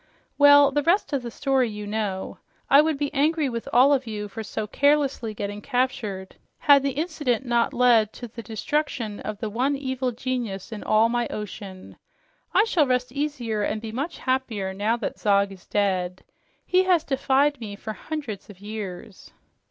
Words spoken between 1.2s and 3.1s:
the story you know. I would